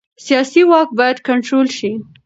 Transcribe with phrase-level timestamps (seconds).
[0.25, 1.91] سیاسي واک باید کنټرول شي